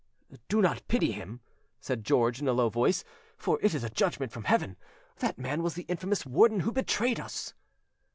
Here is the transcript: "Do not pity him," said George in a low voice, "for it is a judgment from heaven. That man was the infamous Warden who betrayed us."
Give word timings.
"Do 0.49 0.63
not 0.63 0.87
pity 0.87 1.11
him," 1.11 1.41
said 1.79 2.03
George 2.03 2.41
in 2.41 2.47
a 2.47 2.53
low 2.53 2.69
voice, 2.69 3.03
"for 3.37 3.59
it 3.61 3.75
is 3.75 3.83
a 3.83 3.89
judgment 3.91 4.31
from 4.31 4.45
heaven. 4.45 4.75
That 5.17 5.37
man 5.37 5.61
was 5.61 5.75
the 5.75 5.85
infamous 5.87 6.25
Warden 6.25 6.61
who 6.61 6.71
betrayed 6.71 7.19
us." 7.19 7.53